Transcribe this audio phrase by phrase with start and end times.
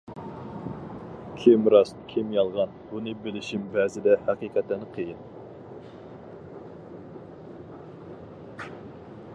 [1.41, 5.21] كىم راست، كىم يالغان بۇنى بىلىشىم بەزىدە ھەقىقەتەن قىيىن.